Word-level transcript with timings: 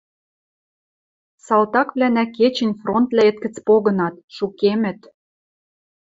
Салтаквлӓнӓ 1.45 2.25
кечӹнь 2.37 2.77
фронтвлӓэт 2.81 3.37
гӹц 3.43 3.55
погынат, 3.67 4.15
шукемӹт. 4.35 4.99